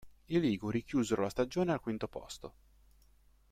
[0.27, 2.53] I liguri chiusero la stagione al quinto posto.